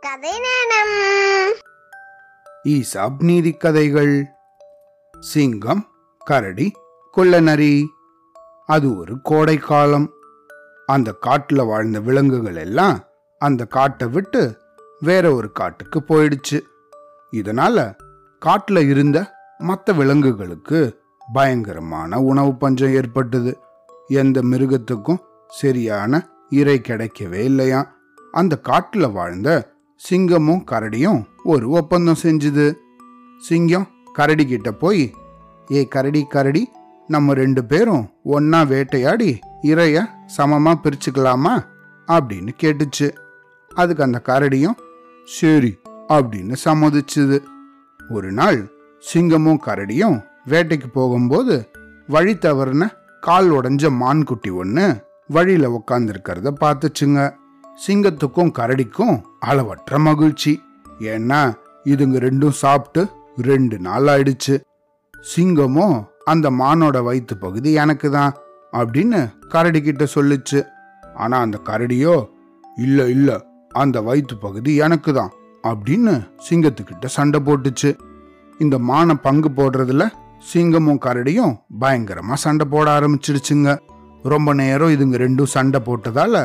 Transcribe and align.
கதை 0.00 0.30
நேரம். 0.30 1.54
ஈசாப் 2.64 3.22
நீதி 3.22 3.52
கதைகள். 3.52 4.26
சிங்கம் 5.20 5.86
கரடி 6.18 6.72
கொள்ளநரி. 7.16 7.86
அது 8.66 8.96
ஒரு 8.96 9.20
கோடை 9.22 9.56
காலம். 9.56 10.10
அந்த 10.86 11.14
காட்டுல 11.26 11.66
வாழ்ந்த 11.66 12.00
விலங்குகள் 12.00 12.56
எல்லாம் 12.56 13.04
அந்த 13.38 13.64
காட்டை 13.64 14.08
விட்டு 14.08 14.60
வேற 15.00 15.34
ஒரு 15.34 15.52
காட்டுக்கு 15.52 16.00
போயிடுச்சு. 16.00 16.60
இதனால 17.32 17.96
காட்டுல 18.46 18.88
இருந்த 18.88 19.34
மற்ற 19.58 19.92
விலங்குகளுக்கு 19.92 21.02
பயங்கரமான 21.32 22.20
உணவு 22.20 22.56
பஞ்சம் 22.56 22.92
ஏற்பட்டது. 22.92 23.58
எந்த 24.06 24.40
மிருகத்துக்கும் 24.40 25.18
சரியான 25.48 26.28
இறை 26.50 26.80
கிடைக்கவே 26.80 27.44
இல்லையா 27.44 27.92
அந்த 28.32 28.60
காட்டுல 28.68 29.12
வாழ்ந்த 29.12 29.69
சிங்கமும் 30.08 30.64
கரடியும் 30.70 31.24
ஒரு 31.44 31.70
ஒப்பந்தம் 31.70 32.16
செஞ்சுது. 32.22 32.74
சிங்கம் 33.38 33.88
கரடி 34.12 34.46
கிட்ட 34.46 34.72
போய் 34.72 35.14
ஏ 35.70 35.88
கரடி 35.88 36.24
கரடி 36.24 36.70
நம்ம 37.06 37.34
ரெண்டு 37.34 37.64
பேரும் 37.64 38.10
ஒன்னா 38.24 38.66
வேட்டையாடி 38.66 39.38
இறைய 39.62 40.06
சமமா 40.36 40.74
பிரிச்சுக்கலாமா? 40.82 41.66
அப்படின்னு 42.06 42.48
கேட்டுச்சு. 42.62 43.14
அதுக்கு 43.74 44.02
அந்த 44.02 44.22
கரடியும் 44.24 44.74
சரி 45.24 45.78
அப்படின்னு 46.08 46.56
சம்மதிச்சுது. 46.64 47.42
ஒரு 48.08 48.32
நாள் 48.32 48.70
சிங்கமும் 49.14 49.58
கரடியும் 49.66 50.24
வேட்டைக்கு 50.48 50.86
போகும்போது 50.92 51.68
வழி 52.06 52.34
தவறுன 52.34 52.90
கால் 53.20 53.50
உடஞ்ச 53.50 53.90
மான்குட்டி 53.90 54.50
ஒன்று 54.50 55.04
வழியில 55.28 55.80
உக்காந்துருக்கிறத 55.80 56.54
பார்த்துச்சுங்க. 56.60 57.34
சிங்கத்துக்கும் 57.86 58.50
கரடிக்கும் 58.58 59.20
அளவற்ற 59.40 59.98
மகிழ்ச்சி. 59.98 60.52
ஏன்னா 61.00 61.40
இதுங்க 61.84 62.18
ரெண்டும் 62.18 62.58
சாப்பிட்டு 62.62 63.02
ரெண்டு 63.36 63.78
நாள் 63.78 64.06
ஆயிடுச்சு. 64.06 64.54
சிங்கமும் 65.34 65.96
அந்த 66.24 66.50
மானோட 66.50 67.02
வயிற்று 67.02 67.36
பகுதி 67.36 67.72
எனக்கு 67.72 68.10
தான் 68.10 68.32
அப்படின்னு 68.72 69.20
கரடி 69.48 69.80
கிட்ட 69.82 70.06
சொல்லுச்சு. 70.14 70.60
ஆனா 71.14 71.38
அந்த 71.38 71.58
கரடியோ 71.64 72.14
இல்ல 72.76 73.08
இல்ல 73.08 73.30
அந்த 73.72 74.00
வயிற்று 74.00 74.36
பகுதி 74.38 74.76
எனக்கு 74.76 75.12
தான் 75.12 75.32
அப்படின்னு 75.64 76.14
சிங்கத்துக்கிட்ட 76.48 77.06
சண்டை 77.06 77.40
போட்டுச்சு. 77.40 77.90
இந்த 78.58 78.78
மானை 78.78 79.14
பங்கு 79.22 79.48
போடுறதுல 79.48 80.06
சிங்கமும் 80.52 81.02
கரடியும் 81.06 81.54
பயங்கரமா 81.80 82.34
சண்டை 82.34 82.66
போட 82.70 83.00
ஆரம்பிச்சிருச்சுங்க 83.00 83.70
ரொம்ப 84.22 84.54
நேரம் 84.54 84.90
இதுங்க 84.90 85.16
ரெண்டும் 85.16 85.52
சண்டை 85.54 85.80
போட்டதால 85.84 86.36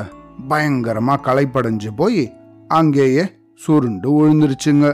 பயங்கரமா 0.49 1.15
களைப்படைஞ்சு 1.27 1.89
போய் 1.95 2.33
அங்கேயே 2.67 3.31
சுருண்டு 3.55 4.09
விழுந்துருச்சுங்க. 4.11 4.93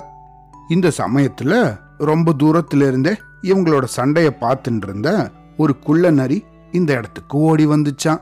இந்த 0.69 0.91
சமயத்துல 0.97 1.79
ரொம்ப 1.97 2.33
தூரத்துல 2.39 2.87
இருந்தே 2.87 3.13
இவங்களோட 3.41 3.83
சண்டையை 3.83 4.31
பார்த்துட்டு 4.41 4.83
இருந்த 4.83 5.31
ஒரு 5.57 5.79
குள்ள 5.79 6.09
நரி 6.09 6.43
இந்த 6.71 6.93
இடத்துக்கு 6.93 7.37
ஓடி 7.37 7.65
வந்துச்சான். 7.67 8.21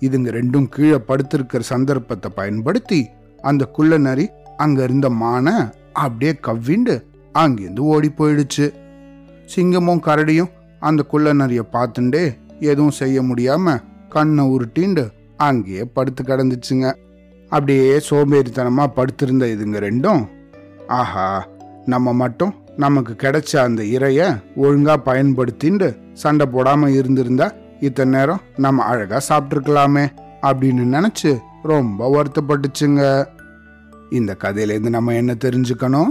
இதுங்க 0.00 0.30
ரெண்டும் 0.30 0.68
கீழே 0.68 1.00
படுத்திருக்கிற 1.08 1.58
சந்தர்ப்பத்தை 1.58 2.30
பயன்படுத்தி 2.34 3.08
அந்த 3.42 3.64
குள்ள 3.64 3.98
நரி 3.98 4.28
அங்க 4.56 4.82
இருந்த 4.82 5.08
மானை 5.08 5.72
அப்படியே 5.92 6.32
கவ்விண்டு 6.46 7.04
அங்கேருந்து 7.34 7.78
ஓடி 7.78 8.08
போயிடுச்சு. 8.08 8.72
சிங்கமும் 9.56 10.04
கரடியும் 10.06 10.50
அந்த 10.80 11.02
குள்ள 11.02 11.34
நரிய 11.34 11.62
பார்த்துண்டே 11.72 12.36
எதுவும் 12.60 12.90
செய்ய 12.90 13.22
முடியாம 13.22 13.82
கண்ணை 14.08 14.44
உருட்டிண்டு 14.44 15.12
அங்கேயே 15.36 15.84
படுத்து 15.84 16.22
கிடந்துச்சுங்க. 16.22 16.92
அப்படியே 17.48 18.00
சோம்பேறித்தனமாக 18.10 18.94
படுத்திருந்த 18.94 19.46
இதுங்க 19.46 19.78
ரெண்டும் 19.78 20.22
ஆஹா 20.86 21.48
நம்ம 21.86 22.12
மட்டும் 22.12 22.54
நமக்கு 22.76 23.12
கிடைச்ச 23.12 23.56
அந்த 23.56 23.82
இறைய 23.82 24.42
ஒழுங்காக 24.56 25.04
பயன்படுத்திண்டு 25.04 25.88
சண்டை 26.12 26.46
போடாமல் 26.46 26.92
இருந்திருந்தா 26.92 27.52
இத்தனை 27.80 28.18
நேரம் 28.18 28.40
நம்ம 28.56 28.84
அழகாக 28.84 29.20
சாப்பிட்ருக்கலாமே 29.28 30.04
அப்படின்னு 30.42 30.84
நினச்சி 30.96 31.30
ரொம்ப 31.62 32.08
வருத்தப்பட்டுச்சுங்க. 32.14 33.26
இந்த 34.10 34.36
கதையிலேருந்து 34.44 34.88
நம்ம 34.88 35.14
என்ன 35.14 35.32
தெரிஞ்சுக்கணும்? 35.44 36.10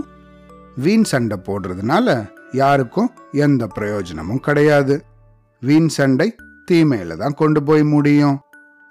வீண் 0.75 1.03
சண்டை 1.03 1.38
போடுறதுனால 1.45 2.25
யாருக்கும் 2.51 3.09
எந்த 3.31 3.67
பிரயோஜனமும் 3.67 4.39
கிடையாது. 4.39 5.03
வீண் 5.59 5.88
சண்டை 5.88 6.35
தீமையில 6.72 7.17
தான் 7.17 7.33
கொண்டு 7.33 7.63
போய் 7.63 7.83
முடியும். 7.83 8.38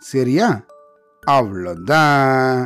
சரியா? 0.03 0.49
அவ்வளோதான் 1.27 2.61